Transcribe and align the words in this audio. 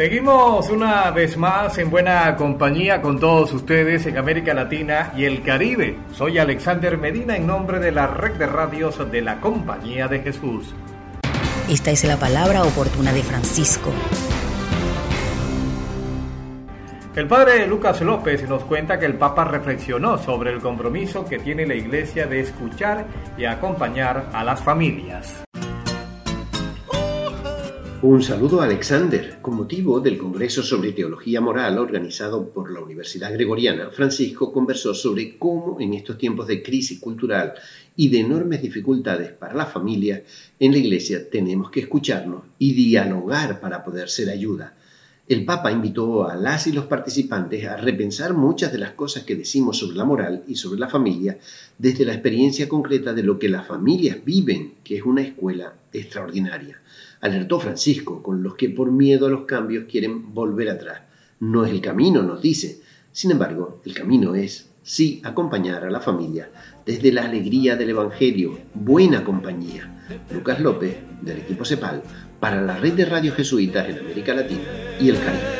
Seguimos 0.00 0.70
una 0.70 1.10
vez 1.10 1.36
más 1.36 1.76
en 1.76 1.90
buena 1.90 2.34
compañía 2.34 3.02
con 3.02 3.20
todos 3.20 3.52
ustedes 3.52 4.06
en 4.06 4.16
América 4.16 4.54
Latina 4.54 5.12
y 5.14 5.26
el 5.26 5.42
Caribe. 5.42 5.98
Soy 6.14 6.38
Alexander 6.38 6.96
Medina 6.96 7.36
en 7.36 7.46
nombre 7.46 7.78
de 7.80 7.92
la 7.92 8.06
red 8.06 8.32
de 8.36 8.46
radios 8.46 8.96
de 9.10 9.20
la 9.20 9.42
Compañía 9.42 10.08
de 10.08 10.20
Jesús. 10.20 10.74
Esta 11.68 11.90
es 11.90 12.04
la 12.04 12.16
palabra 12.16 12.62
oportuna 12.62 13.12
de 13.12 13.22
Francisco. 13.22 13.92
El 17.14 17.28
padre 17.28 17.66
Lucas 17.66 18.00
López 18.00 18.48
nos 18.48 18.64
cuenta 18.64 18.98
que 18.98 19.04
el 19.04 19.18
Papa 19.18 19.44
reflexionó 19.44 20.16
sobre 20.16 20.50
el 20.50 20.60
compromiso 20.60 21.26
que 21.26 21.40
tiene 21.40 21.66
la 21.66 21.74
Iglesia 21.74 22.26
de 22.26 22.40
escuchar 22.40 23.04
y 23.36 23.44
acompañar 23.44 24.30
a 24.32 24.44
las 24.44 24.62
familias. 24.62 25.44
Un 28.02 28.22
saludo 28.22 28.62
Alexander. 28.62 29.40
Con 29.42 29.56
motivo 29.56 30.00
del 30.00 30.16
Congreso 30.16 30.62
sobre 30.62 30.92
Teología 30.92 31.42
Moral 31.42 31.76
organizado 31.76 32.48
por 32.48 32.72
la 32.72 32.80
Universidad 32.80 33.30
Gregoriana, 33.30 33.90
Francisco 33.90 34.50
conversó 34.50 34.94
sobre 34.94 35.36
cómo 35.36 35.78
en 35.82 35.92
estos 35.92 36.16
tiempos 36.16 36.46
de 36.46 36.62
crisis 36.62 36.98
cultural 36.98 37.52
y 37.96 38.08
de 38.08 38.20
enormes 38.20 38.62
dificultades 38.62 39.32
para 39.32 39.52
la 39.52 39.66
familia, 39.66 40.24
en 40.58 40.72
la 40.72 40.78
Iglesia 40.78 41.28
tenemos 41.28 41.70
que 41.70 41.80
escucharnos 41.80 42.44
y 42.58 42.72
dialogar 42.72 43.60
para 43.60 43.84
poder 43.84 44.08
ser 44.08 44.30
ayuda. 44.30 44.74
El 45.28 45.44
Papa 45.44 45.70
invitó 45.70 46.26
a 46.26 46.36
las 46.36 46.66
y 46.68 46.72
los 46.72 46.86
participantes 46.86 47.66
a 47.66 47.76
repensar 47.76 48.32
muchas 48.32 48.72
de 48.72 48.78
las 48.78 48.92
cosas 48.92 49.24
que 49.24 49.36
decimos 49.36 49.78
sobre 49.78 49.98
la 49.98 50.06
moral 50.06 50.42
y 50.48 50.56
sobre 50.56 50.80
la 50.80 50.88
familia 50.88 51.38
desde 51.76 52.06
la 52.06 52.14
experiencia 52.14 52.66
concreta 52.66 53.12
de 53.12 53.24
lo 53.24 53.38
que 53.38 53.50
las 53.50 53.66
familias 53.66 54.24
viven, 54.24 54.76
que 54.82 54.96
es 54.96 55.02
una 55.02 55.20
escuela 55.20 55.74
extraordinaria 55.92 56.80
alertó 57.20 57.60
Francisco, 57.60 58.22
con 58.22 58.42
los 58.42 58.54
que 58.54 58.70
por 58.70 58.90
miedo 58.90 59.26
a 59.26 59.30
los 59.30 59.44
cambios 59.44 59.84
quieren 59.90 60.34
volver 60.34 60.70
atrás. 60.70 61.02
No 61.38 61.64
es 61.64 61.72
el 61.72 61.80
camino, 61.80 62.22
nos 62.22 62.42
dice. 62.42 62.80
Sin 63.12 63.30
embargo, 63.30 63.80
el 63.84 63.94
camino 63.94 64.34
es, 64.34 64.70
sí, 64.82 65.20
acompañar 65.24 65.84
a 65.84 65.90
la 65.90 66.00
familia 66.00 66.50
desde 66.86 67.12
la 67.12 67.24
alegría 67.24 67.76
del 67.76 67.90
Evangelio, 67.90 68.58
buena 68.74 69.24
compañía. 69.24 70.06
Lucas 70.32 70.60
López, 70.60 70.96
del 71.22 71.38
equipo 71.38 71.64
CEPAL, 71.64 72.02
para 72.40 72.62
la 72.62 72.76
red 72.76 72.94
de 72.94 73.04
radios 73.04 73.36
jesuitas 73.36 73.88
en 73.88 73.98
América 73.98 74.34
Latina 74.34 74.64
y 75.00 75.08
el 75.08 75.18
Caribe. 75.18 75.59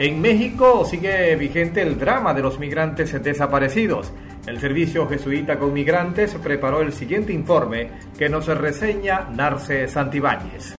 En 0.00 0.18
México 0.22 0.86
sigue 0.86 1.36
vigente 1.36 1.82
el 1.82 1.98
drama 1.98 2.32
de 2.32 2.40
los 2.40 2.58
migrantes 2.58 3.22
desaparecidos. 3.22 4.12
El 4.46 4.58
Servicio 4.58 5.06
Jesuita 5.06 5.58
con 5.58 5.74
Migrantes 5.74 6.34
preparó 6.42 6.80
el 6.80 6.94
siguiente 6.94 7.34
informe 7.34 7.90
que 8.16 8.30
nos 8.30 8.46
reseña 8.46 9.28
Narce 9.28 9.88
Santibáñez. 9.88 10.74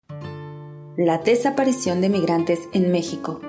La 0.96 1.18
desaparición 1.18 2.00
de 2.00 2.08
migrantes 2.08 2.60
en 2.72 2.90
México. 2.90 3.42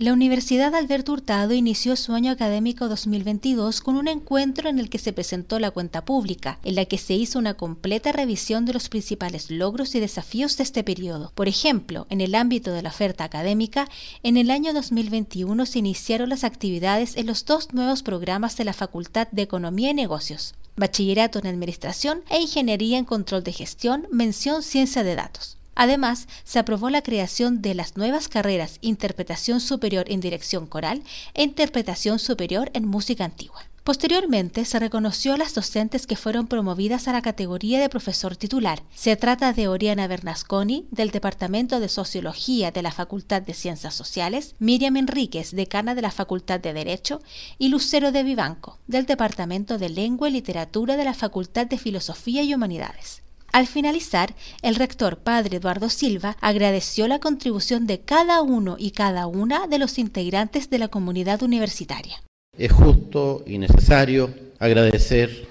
La 0.00 0.14
Universidad 0.14 0.74
Alberto 0.74 1.12
Hurtado 1.12 1.52
inició 1.52 1.94
su 1.94 2.14
año 2.14 2.32
académico 2.32 2.88
2022 2.88 3.82
con 3.82 3.98
un 3.98 4.08
encuentro 4.08 4.70
en 4.70 4.78
el 4.78 4.88
que 4.88 4.96
se 4.96 5.12
presentó 5.12 5.58
la 5.58 5.72
cuenta 5.72 6.06
pública, 6.06 6.58
en 6.64 6.76
la 6.76 6.86
que 6.86 6.96
se 6.96 7.12
hizo 7.12 7.38
una 7.38 7.52
completa 7.52 8.10
revisión 8.10 8.64
de 8.64 8.72
los 8.72 8.88
principales 8.88 9.50
logros 9.50 9.94
y 9.94 10.00
desafíos 10.00 10.56
de 10.56 10.62
este 10.62 10.82
periodo. 10.84 11.32
Por 11.34 11.48
ejemplo, 11.48 12.06
en 12.08 12.22
el 12.22 12.34
ámbito 12.34 12.72
de 12.72 12.80
la 12.80 12.88
oferta 12.88 13.24
académica, 13.24 13.90
en 14.22 14.38
el 14.38 14.50
año 14.50 14.72
2021 14.72 15.66
se 15.66 15.80
iniciaron 15.80 16.30
las 16.30 16.44
actividades 16.44 17.18
en 17.18 17.26
los 17.26 17.44
dos 17.44 17.74
nuevos 17.74 18.02
programas 18.02 18.56
de 18.56 18.64
la 18.64 18.72
Facultad 18.72 19.28
de 19.32 19.42
Economía 19.42 19.90
y 19.90 19.94
Negocios, 19.94 20.54
Bachillerato 20.76 21.40
en 21.40 21.46
Administración 21.46 22.22
e 22.30 22.40
Ingeniería 22.40 22.96
en 22.96 23.04
Control 23.04 23.44
de 23.44 23.52
Gestión, 23.52 24.06
mención 24.10 24.62
Ciencia 24.62 25.04
de 25.04 25.14
Datos. 25.14 25.59
Además, 25.74 26.28
se 26.44 26.58
aprobó 26.58 26.90
la 26.90 27.02
creación 27.02 27.62
de 27.62 27.74
las 27.74 27.96
nuevas 27.96 28.28
carreras 28.28 28.78
Interpretación 28.80 29.60
Superior 29.60 30.04
en 30.08 30.20
Dirección 30.20 30.66
Coral 30.66 31.02
e 31.34 31.42
Interpretación 31.42 32.18
Superior 32.18 32.70
en 32.74 32.86
Música 32.86 33.24
Antigua. 33.24 33.70
Posteriormente, 33.82 34.66
se 34.66 34.78
reconoció 34.78 35.32
a 35.32 35.36
las 35.38 35.54
docentes 35.54 36.06
que 36.06 36.14
fueron 36.14 36.46
promovidas 36.46 37.08
a 37.08 37.12
la 37.12 37.22
categoría 37.22 37.80
de 37.80 37.88
profesor 37.88 38.36
titular. 38.36 38.82
Se 38.94 39.16
trata 39.16 39.54
de 39.54 39.68
Oriana 39.68 40.06
Bernasconi, 40.06 40.86
del 40.90 41.10
Departamento 41.10 41.80
de 41.80 41.88
Sociología 41.88 42.70
de 42.72 42.82
la 42.82 42.92
Facultad 42.92 43.40
de 43.40 43.54
Ciencias 43.54 43.94
Sociales, 43.94 44.54
Miriam 44.58 44.98
Enríquez, 44.98 45.52
decana 45.52 45.94
de 45.94 46.02
la 46.02 46.10
Facultad 46.10 46.60
de 46.60 46.74
Derecho, 46.74 47.22
y 47.58 47.68
Lucero 47.68 48.12
de 48.12 48.22
Vivanco, 48.22 48.78
del 48.86 49.06
Departamento 49.06 49.78
de 49.78 49.88
Lengua 49.88 50.28
y 50.28 50.32
Literatura 50.32 50.96
de 50.96 51.04
la 51.04 51.14
Facultad 51.14 51.66
de 51.66 51.78
Filosofía 51.78 52.42
y 52.42 52.52
Humanidades. 52.52 53.22
Al 53.52 53.66
finalizar, 53.66 54.34
el 54.62 54.76
rector 54.76 55.18
padre 55.18 55.56
Eduardo 55.56 55.88
Silva 55.88 56.36
agradeció 56.40 57.08
la 57.08 57.18
contribución 57.18 57.86
de 57.86 58.00
cada 58.00 58.42
uno 58.42 58.76
y 58.78 58.92
cada 58.92 59.26
una 59.26 59.66
de 59.66 59.78
los 59.78 59.98
integrantes 59.98 60.70
de 60.70 60.78
la 60.78 60.88
comunidad 60.88 61.42
universitaria. 61.42 62.22
Es 62.56 62.70
justo 62.70 63.42
y 63.46 63.58
necesario 63.58 64.30
agradecer 64.60 65.48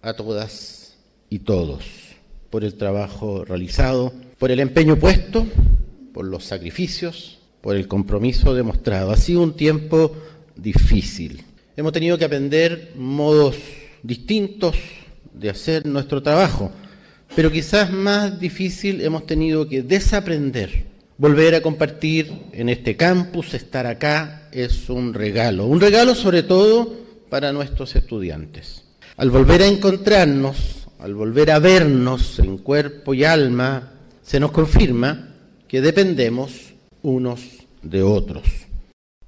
a 0.00 0.14
todas 0.14 0.94
y 1.28 1.40
todos 1.40 1.84
por 2.48 2.64
el 2.64 2.74
trabajo 2.74 3.44
realizado, 3.44 4.14
por 4.38 4.50
el 4.50 4.60
empeño 4.60 4.96
puesto, 4.96 5.46
por 6.14 6.24
los 6.24 6.44
sacrificios, 6.44 7.38
por 7.60 7.76
el 7.76 7.86
compromiso 7.86 8.54
demostrado. 8.54 9.10
Ha 9.10 9.16
sido 9.16 9.42
un 9.42 9.56
tiempo 9.56 10.16
difícil, 10.56 11.42
hemos 11.76 11.92
tenido 11.92 12.16
que 12.16 12.24
aprender 12.24 12.92
modos 12.96 13.56
distintos 14.02 14.76
de 15.34 15.50
hacer 15.50 15.84
nuestro 15.84 16.22
trabajo, 16.22 16.70
pero 17.34 17.50
quizás 17.50 17.92
más 17.92 18.38
difícil 18.38 19.00
hemos 19.00 19.26
tenido 19.26 19.68
que 19.68 19.82
desaprender. 19.82 20.84
Volver 21.18 21.54
a 21.54 21.62
compartir 21.62 22.30
en 22.52 22.68
este 22.68 22.96
campus, 22.96 23.54
estar 23.54 23.86
acá, 23.86 24.48
es 24.52 24.88
un 24.90 25.14
regalo, 25.14 25.66
un 25.66 25.80
regalo 25.80 26.14
sobre 26.14 26.42
todo 26.42 26.94
para 27.30 27.52
nuestros 27.52 27.96
estudiantes. 27.96 28.84
Al 29.16 29.30
volver 29.30 29.62
a 29.62 29.66
encontrarnos, 29.66 30.86
al 30.98 31.14
volver 31.14 31.50
a 31.50 31.58
vernos 31.58 32.38
en 32.38 32.58
cuerpo 32.58 33.14
y 33.14 33.24
alma, 33.24 33.92
se 34.22 34.40
nos 34.40 34.50
confirma 34.50 35.34
que 35.68 35.80
dependemos 35.80 36.74
unos 37.02 37.40
de 37.82 38.02
otros. 38.02 38.65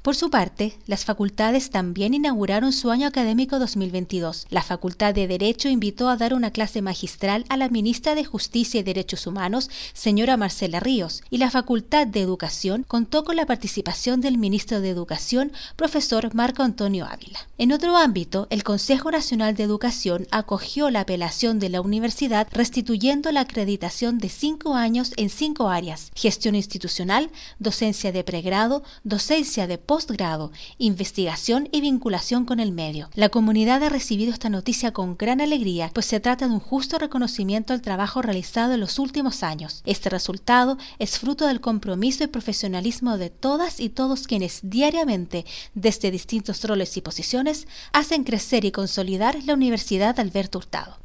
Por 0.09 0.17
su 0.17 0.31
parte, 0.31 0.73
las 0.87 1.05
facultades 1.05 1.69
también 1.69 2.15
inauguraron 2.15 2.73
su 2.73 2.91
año 2.91 3.07
académico 3.07 3.59
2022. 3.59 4.47
La 4.49 4.63
Facultad 4.63 5.13
de 5.13 5.29
Derecho 5.29 5.69
invitó 5.69 6.09
a 6.09 6.17
dar 6.17 6.33
una 6.33 6.51
clase 6.51 6.81
magistral 6.81 7.45
a 7.51 7.59
la 7.59 7.69
ministra 7.69 8.15
de 8.15 8.25
Justicia 8.25 8.81
y 8.81 8.83
Derechos 8.83 9.27
Humanos, 9.27 9.69
señora 9.93 10.39
Marcela 10.39 10.81
Ríos, 10.81 11.23
y 11.29 11.37
la 11.37 11.51
Facultad 11.51 12.07
de 12.07 12.23
Educación 12.23 12.87
contó 12.89 13.23
con 13.23 13.37
la 13.37 13.45
participación 13.45 14.23
del 14.23 14.39
ministro 14.39 14.81
de 14.81 14.89
Educación, 14.89 15.53
profesor 15.77 16.35
Marco 16.35 16.63
Antonio 16.63 17.05
Ávila. 17.05 17.41
En 17.59 17.71
otro 17.73 17.95
ámbito, 17.95 18.47
el 18.49 18.65
Consejo 18.65 19.11
Nacional 19.11 19.57
de 19.57 19.65
Educación 19.65 20.27
acogió 20.31 20.89
la 20.89 21.01
apelación 21.01 21.59
de 21.59 21.69
la 21.69 21.83
universidad 21.83 22.49
restituyendo 22.51 23.31
la 23.31 23.41
acreditación 23.41 24.17
de 24.17 24.31
cinco 24.31 24.75
años 24.75 25.13
en 25.19 25.29
cinco 25.29 25.69
áreas, 25.69 26.13
gestión 26.15 26.55
institucional, 26.55 27.31
docencia 27.59 28.11
de 28.11 28.25
pregrado, 28.25 28.83
docencia 29.05 29.67
de 29.67 29.77
post 29.77 29.98
postgrado, 29.99 30.53
investigación 30.79 31.69
y 31.73 31.81
vinculación 31.81 32.45
con 32.45 32.61
el 32.61 32.71
medio. 32.71 33.11
La 33.17 33.31
comunidad 33.31 33.83
ha 33.83 33.89
recibido 33.89 34.33
esta 34.33 34.49
noticia 34.49 34.93
con 34.93 35.17
gran 35.17 35.41
alegría, 35.41 35.91
pues 35.93 36.07
se 36.07 36.21
trata 36.21 36.47
de 36.47 36.55
un 36.55 36.61
justo 36.61 37.01
reconocimiento 37.01 37.73
al 37.73 37.83
trabajo 37.83 38.23
realizado 38.23 38.75
en 38.75 38.79
los 38.79 39.01
últimos 39.01 39.43
años. 39.43 39.83
Este 39.87 40.09
resultado 40.09 40.79
es 41.01 41.19
fruto 41.19 41.49
del 41.49 41.61
compromiso 41.61 42.23
y 42.23 42.29
profesionalismo 42.29 43.19
de 43.19 43.31
todas 43.31 43.81
y 43.81 43.89
todos 43.89 44.29
quienes 44.29 44.61
diariamente, 44.63 45.45
desde 45.75 46.13
distintos 46.13 46.63
roles 46.63 46.97
y 46.97 47.01
posiciones, 47.01 47.67
hacen 47.93 48.23
crecer 48.23 48.65
y 48.65 48.71
consolidar 48.71 49.43
la 49.47 49.55
Universidad 49.55 50.21
Alberto 50.21 50.59
Hurtado. 50.59 50.99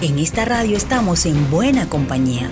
En 0.00 0.18
esta 0.18 0.44
radio 0.44 0.76
estamos 0.76 1.24
en 1.24 1.52
buena 1.52 1.88
compañía. 1.88 2.50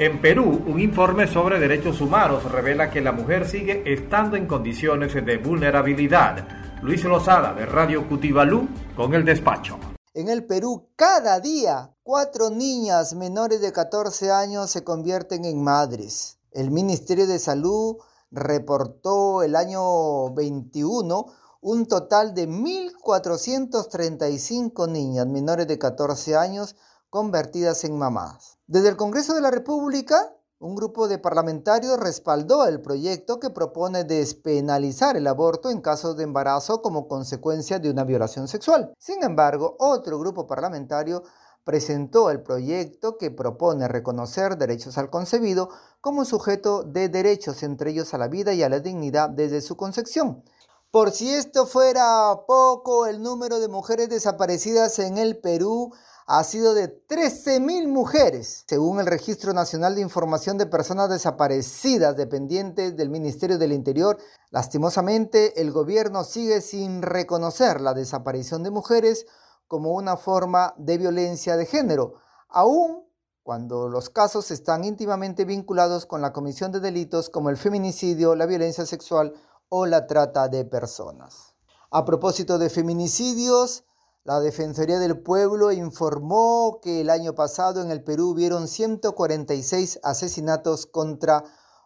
En 0.00 0.20
Perú, 0.22 0.64
un 0.66 0.80
informe 0.80 1.26
sobre 1.26 1.60
derechos 1.60 2.00
humanos 2.00 2.50
revela 2.50 2.90
que 2.90 3.02
la 3.02 3.12
mujer 3.12 3.46
sigue 3.46 3.82
estando 3.84 4.34
en 4.34 4.46
condiciones 4.46 5.12
de 5.12 5.36
vulnerabilidad. 5.36 6.48
Luis 6.80 7.04
Lozada, 7.04 7.52
de 7.52 7.66
Radio 7.66 8.08
Cutibalú, 8.08 8.66
con 8.96 9.12
el 9.12 9.26
despacho. 9.26 9.78
En 10.14 10.30
el 10.30 10.46
Perú, 10.46 10.88
cada 10.96 11.38
día, 11.38 11.94
cuatro 12.02 12.48
niñas 12.48 13.14
menores 13.14 13.60
de 13.60 13.72
14 13.72 14.30
años 14.30 14.70
se 14.70 14.84
convierten 14.84 15.44
en 15.44 15.62
madres. 15.62 16.38
El 16.50 16.70
Ministerio 16.70 17.26
de 17.26 17.38
Salud 17.38 17.98
reportó 18.30 19.42
el 19.42 19.54
año 19.54 20.32
21 20.32 21.26
un 21.60 21.84
total 21.84 22.32
de 22.32 22.48
1.435 22.48 24.90
niñas 24.90 25.26
menores 25.26 25.68
de 25.68 25.78
14 25.78 26.36
años 26.36 26.74
convertidas 27.10 27.84
en 27.84 27.98
mamás. 27.98 28.59
Desde 28.70 28.88
el 28.88 28.96
Congreso 28.96 29.34
de 29.34 29.40
la 29.40 29.50
República, 29.50 30.32
un 30.60 30.76
grupo 30.76 31.08
de 31.08 31.18
parlamentarios 31.18 31.98
respaldó 31.98 32.64
el 32.66 32.80
proyecto 32.80 33.40
que 33.40 33.50
propone 33.50 34.04
despenalizar 34.04 35.16
el 35.16 35.26
aborto 35.26 35.70
en 35.70 35.80
casos 35.80 36.16
de 36.16 36.22
embarazo 36.22 36.80
como 36.80 37.08
consecuencia 37.08 37.80
de 37.80 37.90
una 37.90 38.04
violación 38.04 38.46
sexual. 38.46 38.94
Sin 38.96 39.24
embargo, 39.24 39.74
otro 39.80 40.20
grupo 40.20 40.46
parlamentario 40.46 41.24
presentó 41.64 42.30
el 42.30 42.44
proyecto 42.44 43.18
que 43.18 43.32
propone 43.32 43.88
reconocer 43.88 44.56
derechos 44.56 44.98
al 44.98 45.10
concebido 45.10 45.70
como 46.00 46.24
sujeto 46.24 46.84
de 46.84 47.08
derechos, 47.08 47.64
entre 47.64 47.90
ellos 47.90 48.14
a 48.14 48.18
la 48.18 48.28
vida 48.28 48.54
y 48.54 48.62
a 48.62 48.68
la 48.68 48.78
dignidad 48.78 49.30
desde 49.30 49.62
su 49.62 49.76
concepción. 49.76 50.44
Por 50.92 51.10
si 51.10 51.28
esto 51.34 51.66
fuera 51.66 52.42
poco, 52.46 53.06
el 53.06 53.20
número 53.20 53.58
de 53.58 53.66
mujeres 53.66 54.08
desaparecidas 54.10 55.00
en 55.00 55.18
el 55.18 55.38
Perú 55.38 55.92
ha 56.32 56.44
sido 56.44 56.74
de 56.74 57.04
13.000 57.08 57.88
mujeres, 57.88 58.62
según 58.68 59.00
el 59.00 59.06
Registro 59.06 59.52
Nacional 59.52 59.96
de 59.96 60.00
Información 60.00 60.58
de 60.58 60.66
Personas 60.66 61.10
Desaparecidas 61.10 62.16
dependientes 62.16 62.96
del 62.96 63.10
Ministerio 63.10 63.58
del 63.58 63.72
Interior. 63.72 64.16
Lastimosamente, 64.50 65.60
el 65.60 65.72
gobierno 65.72 66.22
sigue 66.22 66.60
sin 66.60 67.02
reconocer 67.02 67.80
la 67.80 67.94
desaparición 67.94 68.62
de 68.62 68.70
mujeres 68.70 69.26
como 69.66 69.90
una 69.90 70.16
forma 70.16 70.72
de 70.78 70.98
violencia 70.98 71.56
de 71.56 71.66
género, 71.66 72.14
aun 72.48 73.08
cuando 73.42 73.88
los 73.88 74.08
casos 74.08 74.52
están 74.52 74.84
íntimamente 74.84 75.44
vinculados 75.44 76.06
con 76.06 76.20
la 76.20 76.32
comisión 76.32 76.70
de 76.70 76.78
delitos 76.78 77.28
como 77.28 77.50
el 77.50 77.56
feminicidio, 77.56 78.36
la 78.36 78.46
violencia 78.46 78.86
sexual 78.86 79.34
o 79.68 79.84
la 79.84 80.06
trata 80.06 80.46
de 80.46 80.64
personas. 80.64 81.56
A 81.90 82.04
propósito 82.04 82.56
de 82.60 82.70
feminicidios, 82.70 83.82
la 84.24 84.38
Defensoría 84.40 84.98
del 84.98 85.18
Pueblo 85.18 85.72
informó 85.72 86.80
que 86.82 87.00
el 87.00 87.08
año 87.08 87.34
pasado 87.34 87.80
en 87.82 87.90
el 87.90 88.04
Perú 88.04 88.30
hubieron 88.30 88.68
146 88.68 90.00
asesinatos 90.02 90.84
contra 90.84 91.44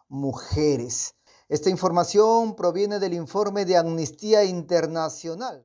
mujeres. 0.09 1.15
Esta 1.47 1.69
información 1.69 2.55
proviene 2.55 2.99
del 2.99 3.13
informe 3.13 3.63
de 3.63 3.77
Amnistía 3.77 4.43
Internacional. 4.43 5.63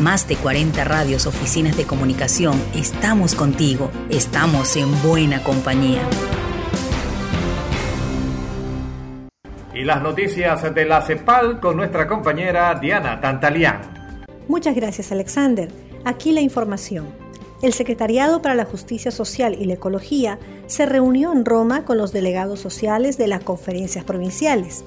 Más 0.00 0.26
de 0.26 0.36
40 0.36 0.82
radios, 0.84 1.26
oficinas 1.26 1.76
de 1.76 1.86
comunicación, 1.86 2.58
estamos 2.74 3.34
contigo, 3.34 3.90
estamos 4.08 4.76
en 4.76 4.90
buena 5.02 5.44
compañía. 5.44 6.08
Y 9.74 9.84
las 9.84 10.02
noticias 10.02 10.74
de 10.74 10.84
la 10.86 11.02
CEPAL 11.02 11.60
con 11.60 11.76
nuestra 11.76 12.08
compañera 12.08 12.74
Diana 12.80 13.20
Tantalián. 13.20 14.26
Muchas 14.48 14.74
gracias 14.74 15.12
Alexander. 15.12 15.87
Aquí 16.04 16.32
la 16.32 16.40
información. 16.40 17.06
El 17.60 17.72
Secretariado 17.72 18.40
para 18.40 18.54
la 18.54 18.64
Justicia 18.64 19.10
Social 19.10 19.56
y 19.60 19.64
la 19.64 19.74
Ecología 19.74 20.38
se 20.66 20.86
reunió 20.86 21.32
en 21.32 21.44
Roma 21.44 21.84
con 21.84 21.98
los 21.98 22.12
delegados 22.12 22.60
sociales 22.60 23.18
de 23.18 23.26
las 23.26 23.42
conferencias 23.42 24.04
provinciales. 24.04 24.84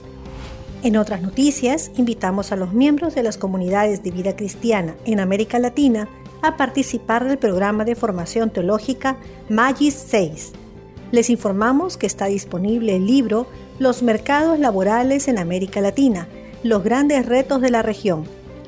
En 0.84 0.96
otras 0.96 1.22
noticias, 1.22 1.92
invitamos 1.98 2.52
a 2.52 2.56
los 2.56 2.74
miembros 2.74 3.14
de 3.14 3.24
las 3.24 3.38
comunidades 3.38 4.04
de 4.04 4.12
vida 4.12 4.36
cristiana 4.36 4.96
en 5.06 5.20
América 5.20 5.60
Latina 5.60 6.08
a 6.42 6.58
participar 6.58 7.28
del 7.28 7.38
programa 7.38 7.86
de 7.86 7.96
formación 7.96 8.50
teológica 8.50 9.18
Magis 9.50 9.94
6. 9.94 10.54
Les 11.12 11.30
informamos 11.30 11.98
que 11.98 12.08
está 12.08 12.26
disponible 12.26 12.96
el 12.96 13.06
libro 13.06 13.48
Los 13.80 14.02
mercados 14.02 14.58
laborales 14.60 15.28
en 15.28 15.38
América 15.38 15.82
Latina, 15.82 16.28
los 16.64 16.84
grandes 16.84 17.26
retos 17.26 17.62
de 17.62 17.70
la 17.70 17.82
región, 17.82 18.24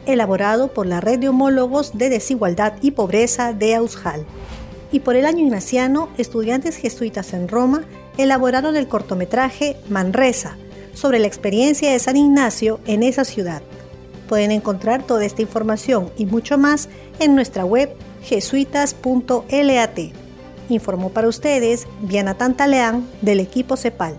elaborado 0.06 0.70
por 0.70 0.86
la 0.86 1.02
Red 1.02 1.20
de 1.20 1.30
Homólogos 1.30 1.98
de 1.98 2.10
Desigualdad 2.10 2.74
y 2.82 2.92
Pobreza 2.92 3.54
de 3.54 3.76
Aushal. 3.76 4.26
Y 4.92 5.00
por 5.00 5.16
el 5.16 5.26
año 5.26 5.46
ignaciano, 5.46 6.10
estudiantes 6.18 6.78
jesuitas 6.78 7.34
en 7.34 7.48
Roma 7.48 7.84
elaboraron 8.18 8.76
el 8.76 8.88
cortometraje 8.88 9.78
Manresa, 9.90 10.58
sobre 10.94 11.20
la 11.20 11.28
experiencia 11.28 11.92
de 11.92 12.00
San 12.00 12.18
Ignacio 12.18 12.80
en 12.86 13.04
esa 13.04 13.26
ciudad. 13.26 13.62
Pueden 14.30 14.52
encontrar 14.52 15.04
toda 15.04 15.26
esta 15.26 15.42
información 15.42 16.12
y 16.18 16.26
mucho 16.26 16.58
más 16.58 16.90
en 17.20 17.36
nuestra 17.36 17.66
web 17.66 17.96
jesuitas.lat. 18.24 20.00
Informó 20.70 21.10
para 21.10 21.28
ustedes 21.28 21.88
Diana 22.02 22.36
Tantaleán 22.36 23.08
del 23.22 23.40
equipo 23.40 23.76
CEPAL. 23.76 24.18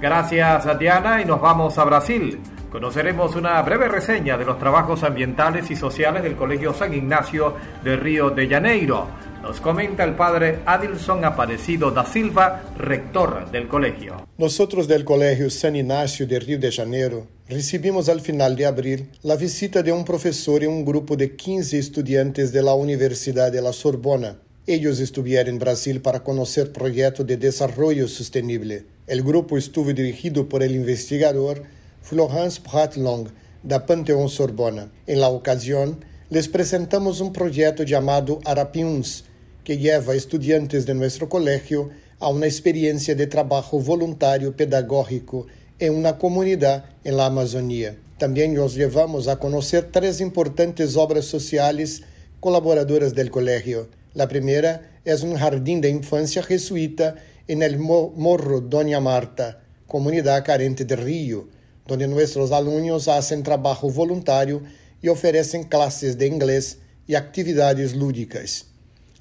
Gracias 0.00 0.78
Diana 0.78 1.22
y 1.22 1.24
nos 1.24 1.40
vamos 1.40 1.78
a 1.78 1.84
Brasil 1.84 2.40
Conoceremos 2.70 3.34
una 3.34 3.62
breve 3.62 3.88
reseña 3.88 4.36
de 4.36 4.44
los 4.44 4.58
trabajos 4.58 5.02
ambientales 5.02 5.70
y 5.70 5.76
sociales 5.76 6.22
del 6.22 6.36
Colegio 6.36 6.74
San 6.74 6.92
Ignacio 6.92 7.54
de 7.82 7.96
Río 7.96 8.28
de 8.28 8.46
Janeiro. 8.46 9.06
Nos 9.42 9.58
comenta 9.62 10.04
el 10.04 10.14
padre 10.14 10.58
Adilson 10.66 11.24
Aparecido 11.24 11.90
da 11.90 12.04
Silva, 12.04 12.60
rector 12.76 13.50
del 13.50 13.68
colegio. 13.68 14.26
Nosotros 14.36 14.86
del 14.86 15.06
Colegio 15.06 15.48
San 15.48 15.76
Ignacio 15.76 16.26
de 16.26 16.40
Río 16.40 16.58
de 16.58 16.70
Janeiro 16.70 17.26
recibimos 17.48 18.10
al 18.10 18.20
final 18.20 18.54
de 18.54 18.66
abril 18.66 19.10
la 19.22 19.36
visita 19.36 19.82
de 19.82 19.92
un 19.92 20.04
profesor 20.04 20.62
y 20.62 20.66
un 20.66 20.84
grupo 20.84 21.16
de 21.16 21.36
15 21.36 21.78
estudiantes 21.78 22.52
de 22.52 22.62
la 22.62 22.74
Universidad 22.74 23.50
de 23.50 23.62
la 23.62 23.72
Sorbona. 23.72 24.36
Ellos 24.66 25.00
estuvieron 25.00 25.54
en 25.54 25.58
Brasil 25.58 26.02
para 26.02 26.22
conocer 26.22 26.70
proyectos 26.70 27.26
de 27.26 27.38
desarrollo 27.38 28.06
sostenible. 28.08 28.84
El 29.06 29.22
grupo 29.22 29.56
estuvo 29.56 29.90
dirigido 29.94 30.50
por 30.50 30.62
el 30.62 30.76
investigador 30.76 31.62
Florence 32.02 32.60
Pratlong, 32.60 33.28
da 33.62 33.84
Panteón 33.86 34.28
Sorbona. 34.28 34.90
En 35.06 35.20
la 35.20 35.28
ocasión, 35.28 36.04
les 36.30 36.48
presentamos 36.48 37.20
un 37.20 37.32
proyecto 37.32 37.82
llamado 37.82 38.40
Arapiuns, 38.44 39.24
que 39.64 39.78
lleva 39.78 40.12
a 40.12 40.16
estudiantes 40.16 40.86
de 40.86 40.94
nuestro 40.94 41.28
colegio 41.28 41.90
a 42.20 42.28
una 42.28 42.46
experiencia 42.46 43.14
de 43.14 43.26
trabajo 43.26 43.78
voluntario 43.80 44.56
pedagógico 44.56 45.46
en 45.78 45.94
una 45.94 46.18
comunidad 46.18 46.86
en 47.04 47.16
la 47.16 47.26
Amazonía. 47.26 47.96
También 48.18 48.54
los 48.56 48.74
llevamos 48.74 49.28
a 49.28 49.38
conocer 49.38 49.90
tres 49.92 50.20
importantes 50.20 50.96
obras 50.96 51.24
sociales 51.24 52.02
colaboradoras 52.40 53.14
del 53.14 53.30
colegio. 53.30 53.88
La 54.14 54.26
primera 54.26 54.90
es 55.04 55.22
un 55.22 55.36
jardín 55.36 55.80
de 55.80 55.90
infancia 55.90 56.42
jesuita 56.42 57.14
en 57.46 57.62
el 57.62 57.78
Morro 57.78 58.60
Doña 58.60 59.00
Marta, 59.00 59.60
comunidad 59.86 60.44
carente 60.44 60.84
de 60.84 60.96
Río, 60.96 61.48
donde 61.88 62.06
nuestros 62.06 62.52
alumnos 62.52 63.08
hacen 63.08 63.42
trabajo 63.42 63.90
voluntario 63.90 64.62
y 65.00 65.08
ofrecen 65.08 65.64
clases 65.64 66.18
de 66.18 66.26
inglés 66.26 66.78
y 67.06 67.14
actividades 67.14 67.96
lúdicas. 67.96 68.66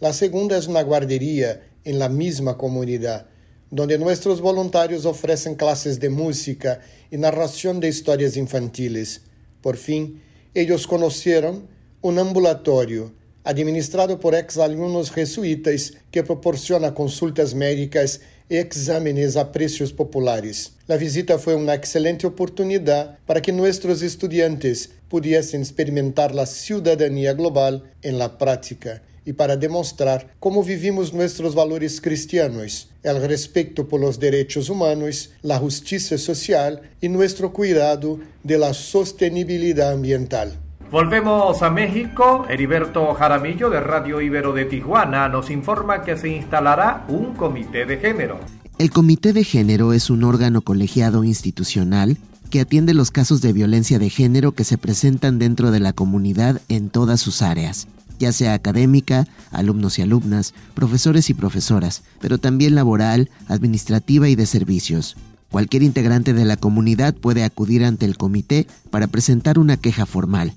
La 0.02 0.12
segunda 0.12 0.58
es 0.58 0.68
una 0.68 0.84
guardería 0.84 1.64
en 1.86 1.98
la 1.98 2.10
misma 2.10 2.58
comunidad, 2.58 3.28
donde 3.72 3.98
nuestros 3.98 4.42
voluntarios 4.42 5.06
ofrecen 5.06 5.56
clases 5.56 6.02
de 6.02 6.10
música 6.10 6.82
y 7.10 7.16
narración 7.16 7.80
de 7.80 7.88
historias 7.88 8.36
infantiles. 8.36 9.22
Por 9.62 9.78
fin, 9.78 10.22
ellos 10.54 10.88
conocieron 10.88 11.68
un 12.02 12.20
ambulatorio 12.20 13.14
administrado 13.46 14.20
por 14.20 14.36
exalumnos 14.36 15.10
jesuitas 15.10 15.94
que 16.12 16.22
proporciona 16.22 16.94
consultas 16.94 17.54
médicas 17.54 18.20
e 18.20 18.37
exámenes 18.50 19.36
a 19.36 19.52
precios 19.52 19.92
populares. 19.92 20.74
La 20.88 20.98
visita 20.98 21.38
fue 21.38 21.56
una 21.56 21.74
excelente 21.74 22.26
oportunidad 22.28 23.20
para 23.26 23.42
que 23.42 23.52
nuestros 23.52 24.02
estudiantes 24.02 24.92
pudiesen 25.10 25.62
experimentar 25.62 26.34
la 26.34 26.46
ciudadanía 26.46 27.34
global 27.34 27.84
en 28.02 28.18
la 28.18 28.38
práctica 28.38 29.02
y 29.26 29.34
para 29.34 29.58
demostrar 29.58 30.34
cómo 30.40 30.64
vivimos 30.64 31.14
nuestros 31.14 31.54
valores 31.54 32.00
cristianos, 32.00 32.88
el 33.04 33.22
respeto 33.28 33.86
por 33.88 34.00
los 34.00 34.20
derechos 34.20 34.70
humanos, 34.70 35.32
la 35.42 35.60
justicia 35.60 36.18
social 36.18 36.82
y 37.02 37.10
nuestro 37.10 37.52
cuidado 37.52 38.20
de 38.44 38.58
la 38.58 38.74
sostenibilidad 38.74 39.92
ambiental. 39.92 40.58
Volvemos 40.90 41.62
a 41.64 41.70
México. 41.70 42.46
Heriberto 42.48 43.14
Jaramillo 43.14 43.70
de 43.70 43.82
Radio 43.82 44.22
Ibero 44.22 44.54
de 44.54 44.64
Tijuana 44.64 45.28
nos 45.28 45.50
informa 45.50 46.04
que 46.04 46.16
se 46.16 46.30
instalará 46.30 47.06
un 47.10 47.34
comité 47.36 47.86
de 47.86 47.98
género. 47.98 48.40
El 48.78 48.90
Comité 48.90 49.34
de 49.34 49.44
Género 49.44 49.92
es 49.92 50.10
un 50.10 50.24
órgano 50.24 50.62
colegiado 50.62 51.26
institucional 51.26 52.18
que 52.50 52.62
atiende 52.62 52.94
los 52.94 53.12
casos 53.12 53.42
de 53.42 53.52
violencia 53.52 54.00
de 54.00 54.10
género 54.10 54.54
que 54.54 54.64
se 54.64 54.78
presentan 54.78 55.40
dentro 55.40 55.72
de 55.72 55.82
la 55.82 55.92
comunidad 55.92 56.62
en 56.70 56.90
todas 56.90 57.20
sus 57.20 57.42
áreas, 57.42 57.90
ya 58.18 58.32
sea 58.32 58.54
académica, 58.54 59.28
alumnos 59.52 60.00
y 60.00 60.04
alumnas, 60.04 60.54
profesores 60.74 61.30
y 61.30 61.34
profesoras, 61.34 62.04
pero 62.22 62.38
también 62.38 62.76
laboral, 62.76 63.30
administrativa 63.50 64.30
y 64.30 64.36
de 64.36 64.46
servicios. 64.46 65.18
Cualquier 65.52 65.84
integrante 65.84 66.34
de 66.34 66.46
la 66.46 66.56
comunidad 66.56 67.14
puede 67.14 67.44
acudir 67.44 67.84
ante 67.84 68.06
el 68.06 68.16
comité 68.16 68.68
para 68.90 69.08
presentar 69.08 69.60
una 69.60 69.76
queja 69.76 70.06
formal. 70.06 70.54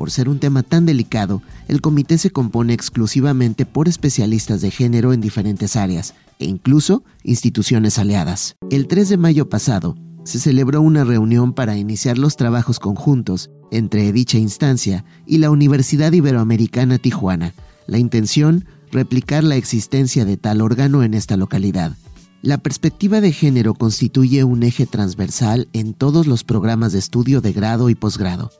Por 0.00 0.10
ser 0.10 0.30
un 0.30 0.38
tema 0.38 0.62
tan 0.62 0.86
delicado, 0.86 1.42
el 1.68 1.82
comité 1.82 2.16
se 2.16 2.30
compone 2.30 2.72
exclusivamente 2.72 3.66
por 3.66 3.86
especialistas 3.86 4.62
de 4.62 4.70
género 4.70 5.12
en 5.12 5.20
diferentes 5.20 5.76
áreas 5.76 6.14
e 6.38 6.46
incluso 6.46 7.04
instituciones 7.22 7.98
aliadas. 7.98 8.56
El 8.70 8.86
3 8.86 9.10
de 9.10 9.16
mayo 9.18 9.50
pasado, 9.50 9.98
se 10.24 10.38
celebró 10.38 10.80
una 10.80 11.04
reunión 11.04 11.52
para 11.52 11.76
iniciar 11.76 12.16
los 12.16 12.38
trabajos 12.38 12.78
conjuntos 12.78 13.50
entre 13.70 14.10
dicha 14.10 14.38
instancia 14.38 15.04
y 15.26 15.36
la 15.36 15.50
Universidad 15.50 16.12
Iberoamericana 16.12 16.96
Tijuana. 16.96 17.52
La 17.86 17.98
intención, 17.98 18.64
replicar 18.90 19.44
la 19.44 19.56
existencia 19.56 20.24
de 20.24 20.38
tal 20.38 20.62
órgano 20.62 21.02
en 21.02 21.12
esta 21.12 21.36
localidad. 21.36 21.94
La 22.40 22.56
perspectiva 22.56 23.20
de 23.20 23.32
género 23.34 23.74
constituye 23.74 24.44
un 24.44 24.62
eje 24.62 24.86
transversal 24.86 25.68
en 25.74 25.92
todos 25.92 26.26
los 26.26 26.42
programas 26.42 26.94
de 26.94 27.00
estudio 27.00 27.42
de 27.42 27.52
grado 27.52 27.90
y 27.90 27.94
posgrado. 27.94 28.50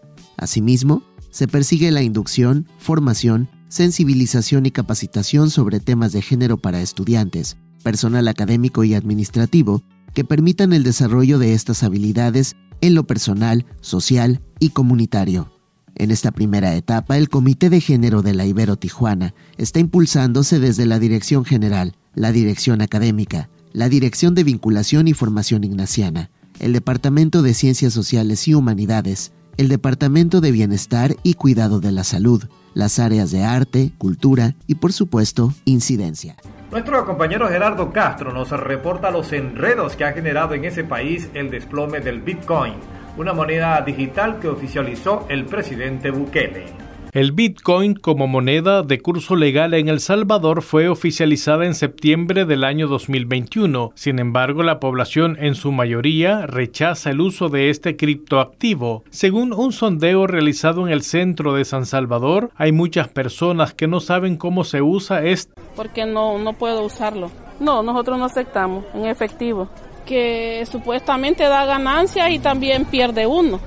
Asimismo, 0.40 1.02
se 1.30 1.48
persigue 1.48 1.90
la 1.90 2.02
inducción, 2.02 2.66
formación, 2.78 3.48
sensibilización 3.68 4.66
y 4.66 4.70
capacitación 4.70 5.50
sobre 5.50 5.80
temas 5.80 6.12
de 6.12 6.22
género 6.22 6.56
para 6.56 6.82
estudiantes, 6.82 7.56
personal 7.82 8.28
académico 8.28 8.84
y 8.84 8.94
administrativo 8.94 9.82
que 10.12 10.24
permitan 10.24 10.72
el 10.72 10.82
desarrollo 10.82 11.38
de 11.38 11.54
estas 11.54 11.82
habilidades 11.82 12.56
en 12.80 12.94
lo 12.94 13.06
personal, 13.06 13.66
social 13.80 14.42
y 14.58 14.70
comunitario. 14.70 15.52
En 15.94 16.10
esta 16.10 16.30
primera 16.30 16.74
etapa, 16.74 17.18
el 17.18 17.28
Comité 17.28 17.68
de 17.68 17.80
Género 17.80 18.22
de 18.22 18.34
la 18.34 18.46
Ibero 18.46 18.76
Tijuana 18.76 19.34
está 19.58 19.80
impulsándose 19.80 20.58
desde 20.58 20.86
la 20.86 20.98
Dirección 20.98 21.44
General, 21.44 21.94
la 22.14 22.32
Dirección 22.32 22.80
Académica, 22.80 23.50
la 23.72 23.88
Dirección 23.88 24.34
de 24.34 24.44
Vinculación 24.44 25.08
y 25.08 25.14
Formación 25.14 25.62
Ignaciana, 25.62 26.30
el 26.58 26.72
Departamento 26.72 27.42
de 27.42 27.54
Ciencias 27.54 27.92
Sociales 27.92 28.48
y 28.48 28.54
Humanidades, 28.54 29.32
el 29.56 29.68
Departamento 29.68 30.40
de 30.40 30.52
Bienestar 30.52 31.16
y 31.22 31.34
Cuidado 31.34 31.80
de 31.80 31.92
la 31.92 32.04
Salud, 32.04 32.44
las 32.74 32.98
áreas 32.98 33.30
de 33.30 33.44
arte, 33.44 33.92
cultura 33.98 34.54
y 34.66 34.76
por 34.76 34.92
supuesto 34.92 35.52
incidencia. 35.64 36.36
Nuestro 36.70 37.04
compañero 37.04 37.48
Gerardo 37.48 37.92
Castro 37.92 38.32
nos 38.32 38.50
reporta 38.50 39.10
los 39.10 39.32
enredos 39.32 39.96
que 39.96 40.04
ha 40.04 40.12
generado 40.12 40.54
en 40.54 40.64
ese 40.64 40.84
país 40.84 41.28
el 41.34 41.50
desplome 41.50 42.00
del 42.00 42.20
Bitcoin, 42.20 42.74
una 43.16 43.32
moneda 43.32 43.80
digital 43.82 44.38
que 44.38 44.48
oficializó 44.48 45.26
el 45.28 45.46
presidente 45.46 46.10
Bukele. 46.10 46.89
El 47.12 47.32
Bitcoin 47.32 47.94
como 47.94 48.28
moneda 48.28 48.84
de 48.84 49.00
curso 49.00 49.34
legal 49.34 49.74
en 49.74 49.88
El 49.88 49.98
Salvador 49.98 50.62
fue 50.62 50.88
oficializada 50.88 51.66
en 51.66 51.74
septiembre 51.74 52.44
del 52.44 52.62
año 52.62 52.86
2021. 52.86 53.90
Sin 53.96 54.20
embargo, 54.20 54.62
la 54.62 54.78
población 54.78 55.36
en 55.40 55.56
su 55.56 55.72
mayoría 55.72 56.46
rechaza 56.46 57.10
el 57.10 57.20
uso 57.20 57.48
de 57.48 57.68
este 57.68 57.96
criptoactivo. 57.96 59.02
Según 59.10 59.52
un 59.52 59.72
sondeo 59.72 60.28
realizado 60.28 60.86
en 60.86 60.92
el 60.92 61.02
centro 61.02 61.52
de 61.52 61.64
San 61.64 61.84
Salvador, 61.84 62.52
hay 62.54 62.70
muchas 62.70 63.08
personas 63.08 63.74
que 63.74 63.88
no 63.88 63.98
saben 63.98 64.36
cómo 64.36 64.62
se 64.62 64.80
usa 64.80 65.24
este. 65.24 65.52
Porque 65.74 66.06
no, 66.06 66.38
no 66.38 66.52
puedo 66.52 66.84
usarlo. 66.84 67.28
No, 67.58 67.82
nosotros 67.82 68.20
no 68.20 68.26
aceptamos 68.26 68.84
en 68.94 69.06
efectivo. 69.06 69.68
Que 70.06 70.64
supuestamente 70.70 71.42
da 71.42 71.64
ganancia 71.64 72.30
y 72.30 72.38
también 72.38 72.84
pierde 72.84 73.26
uno, 73.26 73.58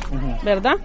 ¿verdad? 0.46 0.78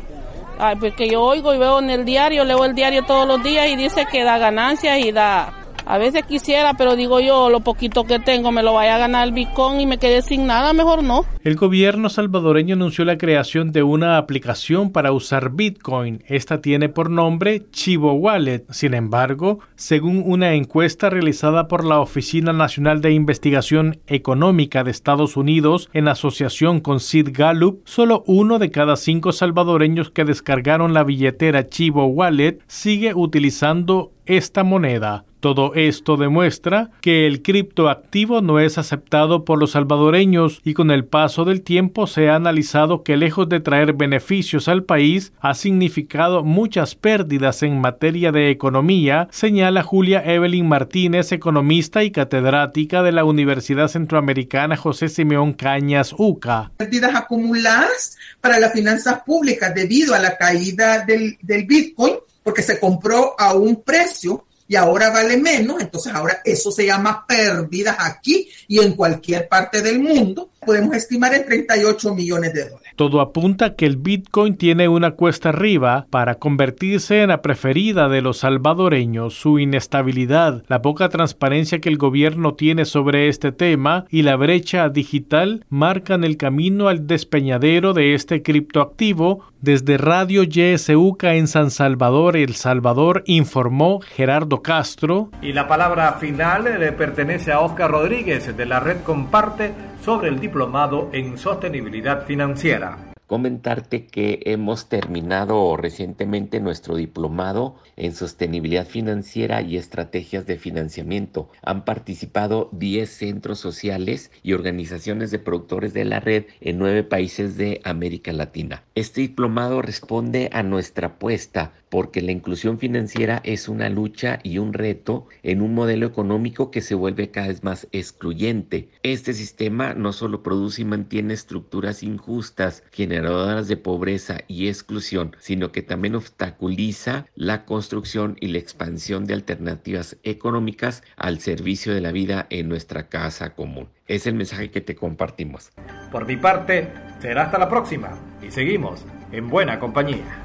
Porque 0.81 1.09
yo 1.09 1.23
oigo 1.23 1.55
y 1.55 1.59
veo 1.59 1.79
en 1.79 1.91
el 1.91 2.05
diario, 2.05 2.45
leo 2.45 2.65
el 2.65 2.75
diario 2.75 3.05
todos 3.05 3.27
los 3.27 3.43
días 3.43 3.69
y 3.69 3.77
dice 3.77 4.07
que 4.11 4.25
da 4.25 4.38
ganancias 4.38 4.99
y 4.99 5.12
da 5.12 5.58
a 5.87 5.99
veces 5.99 6.25
quisiera, 6.25 6.75
pero 6.75 6.97
digo 6.97 7.20
yo, 7.20 7.50
lo 7.50 7.61
poquito 7.61 8.04
que 8.04 8.18
tengo 8.18 8.52
me 8.52 8.62
lo 8.62 8.75
vaya 8.75 8.97
a 8.97 8.99
ganar 8.99 9.26
el 9.26 9.32
Bitcoin 9.32 9.80
y 9.80 9.87
me 9.87 9.99
quede 9.99 10.23
sin 10.23 10.47
nada, 10.47 10.73
mejor 10.73 11.02
no. 11.02 11.25
El 11.42 11.56
gobierno 11.56 12.08
salvadoreño 12.08 12.75
anunció 12.75 13.04
la 13.04 13.18
creación 13.18 13.73
de 13.73 13.82
una 13.82 14.18
aplicación 14.18 14.92
para 14.92 15.12
usar 15.12 15.50
Bitcoin. 15.50 16.23
Esta 16.26 16.61
tiene 16.61 16.88
por 16.88 17.11
nombre 17.11 17.62
Chivo 17.70 18.12
Wallet. 18.12 18.64
Sin 18.70 18.94
embargo, 18.94 19.61
según 19.76 20.23
una 20.26 20.54
encuesta 20.54 21.11
realizada 21.11 21.68
por 21.68 21.85
la 21.85 22.00
Oficina 22.00 22.52
Nacional 22.52 23.00
de 23.00 23.12
Investigación 23.12 24.00
Económica 24.06 24.85
de 24.85 24.90
Estados 24.90 25.37
Unidos 25.37 25.88
en 25.92 26.08
asociación 26.08 26.80
con 26.80 27.00
Sid 27.00 27.28
Gallup, 27.32 27.80
solo 27.85 28.25
uno 28.26 28.58
de 28.58 28.70
cada 28.70 28.97
cinco 28.97 29.32
salvadoreños 29.32 30.11
que 30.11 30.25
descargaron 30.25 30.92
la 30.92 31.04
billetera 31.04 31.68
Chivo 31.68 32.06
Wallet 32.06 32.58
sigue 32.66 33.14
utilizando 33.14 34.12
esta 34.26 34.64
moneda. 34.64 35.25
Todo 35.40 35.75
esto 35.75 36.16
demuestra 36.16 36.90
que 37.00 37.26
el 37.26 37.42
criptoactivo 37.42 38.40
no 38.40 38.59
es 38.59 38.76
aceptado 38.76 39.45
por 39.45 39.59
los 39.59 39.73
salvadoreños 39.73 40.61
y 40.64 40.75
con 40.75 40.90
el 40.90 41.04
paso 41.04 41.45
del 41.45 41.62
tiempo 41.62 42.07
se 42.09 42.28
ha 42.28 42.35
analizado 42.35 43.04
que 43.04 43.16
lejos 43.16 43.49
de 43.49 43.61
traer 43.61 43.92
beneficios 43.92 44.66
al 44.66 44.83
país 44.83 45.33
ha 45.40 45.54
significado 45.54 46.42
muchas 46.42 46.97
pérdidas 46.97 47.62
en 47.62 47.80
materia 47.80 48.33
de 48.33 48.50
economía, 48.50 49.28
señala 49.30 49.83
Julia 49.83 50.23
Evelyn 50.25 50.66
Martínez, 50.66 51.30
economista 51.30 52.02
y 52.02 52.11
catedrática 52.11 53.02
de 53.02 53.12
la 53.12 53.25
Universidad 53.25 53.88
Centroamericana 53.88 54.76
José 54.76 55.09
Simeón 55.09 55.52
Cañas 55.52 56.14
UCA. 56.16 56.73
Pérdidas 56.76 57.14
acumuladas 57.14 58.16
para 58.40 58.59
las 58.59 58.73
finanzas 58.73 59.21
públicas 59.25 59.73
debido 59.75 60.14
a 60.14 60.18
la 60.18 60.37
caída 60.37 61.04
del, 61.04 61.38
del 61.42 61.64
Bitcoin 61.64 62.14
porque 62.42 62.62
se 62.62 62.80
compró 62.80 63.38
a 63.38 63.52
un 63.52 63.83
precio 63.83 64.47
y 64.69 64.77
ahora 64.77 65.09
vale 65.09 65.39
menos, 65.39 65.81
entonces 65.81 66.13
ahora 66.15 66.43
eso 66.45 66.71
se 66.71 66.85
llama 66.85 67.25
pérdidas 67.27 67.97
aquí 67.99 68.49
y 68.69 68.79
en 68.81 68.93
cualquier 68.93 69.49
parte 69.49 69.81
del 69.81 69.99
mundo. 69.99 70.51
Podemos 70.69 70.95
estimar 70.95 71.33
en 71.33 71.47
38 71.47 72.15
millones 72.15 72.53
de 72.53 72.65
dólares. 72.65 72.93
Todo 72.95 73.23
apunta 73.23 73.75
que 73.75 73.87
el 73.87 73.97
Bitcoin 73.97 74.59
tiene 74.59 74.87
una 74.87 75.13
cuesta 75.13 75.49
arriba 75.49 76.07
para 76.11 76.35
convertirse 76.35 77.23
en 77.23 77.31
la 77.31 77.41
preferida 77.41 78.11
de 78.11 78.21
los 78.21 78.41
salvadoreños. 78.41 79.33
Su 79.33 79.59
inestabilidad, 79.59 80.65
la 80.69 80.83
poca 80.83 81.09
transparencia 81.09 81.81
que 81.81 81.89
el 81.89 81.97
gobierno 81.97 82.53
tiene 82.53 82.85
sobre 82.85 83.29
este 83.29 83.51
tema 83.51 84.05
y 84.11 84.21
la 84.21 84.37
brecha 84.37 84.91
digital 84.91 85.65
marcan 85.71 86.23
el 86.23 86.37
camino 86.37 86.89
al 86.89 87.07
despeñadero 87.07 87.95
de 87.95 88.13
este 88.13 88.43
criptoactivo. 88.43 89.47
Desde 89.63 89.97
Radio 89.97 90.43
YSUCA 90.43 91.35
en 91.35 91.49
San 91.49 91.71
Salvador, 91.71 92.37
El 92.37 92.55
Salvador, 92.55 93.23
informó 93.27 94.01
Gerardo 94.01 94.63
Castro. 94.63 95.31
Y 95.41 95.55
la 95.55 95.67
palabra 95.67 96.13
final 96.21 96.65
le 96.79 96.93
pertenece 96.93 97.53
a 97.53 97.61
Oscar 97.61 97.91
Rodríguez 97.91 98.55
de 98.55 98.67
la 98.67 98.81
red 98.81 98.99
Comparte 99.03 99.73
sobre 100.05 100.28
el 100.28 100.40
diplomado 100.40 101.11
en 101.12 101.37
sostenibilidad 101.37 102.25
financiera. 102.25 102.99
comentarte 103.26 104.07
que 104.07 104.40
hemos 104.47 104.88
terminado 104.88 105.76
recientemente 105.76 106.61
nuestro 106.61 106.97
diplomado 106.97 107.76
en 107.97 108.14
sostenibilidad 108.14 108.87
financiera 108.87 109.61
y 109.61 109.76
estrategias 109.76 110.47
de 110.47 110.57
financiamiento. 110.57 111.50
Han 111.62 111.85
participado 111.85 112.71
10 112.73 113.11
centros 113.11 113.59
sociales 113.59 114.31
y 114.43 114.55
organizaciones 114.55 115.31
de 115.31 115.40
productores 115.40 115.93
de 115.93 116.07
la 116.07 116.21
red 116.21 116.47
en 116.62 116.78
nueve 116.78 117.05
países 117.05 117.59
de 117.59 117.83
América 117.85 118.33
Latina. 118.33 118.85
Este 118.95 119.21
diplomado 119.21 119.83
responde 119.83 120.49
a 120.55 120.62
nuestra 120.62 121.09
apuesta 121.09 121.73
porque 121.90 122.23
la 122.23 122.33
inclusión 122.33 122.78
financiera 122.78 123.40
es 123.45 123.68
una 123.68 123.88
lucha 123.88 124.38
y 124.42 124.59
un 124.59 124.73
reto 124.73 125.26
en 125.42 125.62
un 125.62 125.75
modelo 125.75 126.07
económico 126.07 126.71
que 126.71 126.80
se 126.80 126.95
vuelve 126.95 127.30
cada 127.30 127.49
vez 127.49 127.64
más 127.64 127.88
excluyente. 127.92 128.88
Este 129.02 129.33
sistema 129.33 129.95
no 129.95 130.12
solo 130.12 130.42
produce 130.42 130.83
y 130.83 130.85
mantiene 130.85 131.35
estructuras 131.35 132.02
injustas, 132.02 132.85
generadoras 132.92 133.68
de 133.68 133.76
pobreza 133.76 134.38
y 134.49 134.68
exclusión, 134.68 135.37
sino 135.38 135.73
que 135.73 135.83
también 135.83 136.14
obstaculiza 136.14 137.26
la 137.35 137.64
construcción 137.64 138.37
y 138.40 138.49
la 138.49 138.59
expansión 138.59 139.25
de 139.25 139.35
alternativas 139.35 140.16
económicas 140.23 141.02
al 141.16 141.40
servicio 141.40 141.95
de 141.95 142.00
la 142.00 142.12
vida 142.12 142.47
en 142.50 142.68
nuestra 142.68 143.09
casa 143.09 143.54
común. 143.54 143.88
Es 144.07 144.26
el 144.26 144.35
mensaje 144.35 144.71
que 144.71 144.80
te 144.80 144.95
compartimos. 144.95 145.71
Por 146.11 146.26
mi 146.26 146.37
parte, 146.37 146.88
será 147.21 147.45
hasta 147.45 147.59
la 147.59 147.68
próxima 147.68 148.18
y 148.42 148.50
seguimos 148.50 149.04
en 149.33 149.49
buena 149.49 149.78
compañía. 149.78 150.45